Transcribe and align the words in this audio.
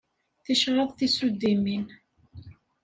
Ticraḍ 0.43 0.89
tisuddimin. 0.93 1.85